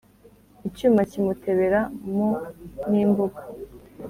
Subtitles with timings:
[0.67, 1.79] Icyuma kimutebera
[2.15, 2.29] mo
[2.91, 3.41] n'imbuga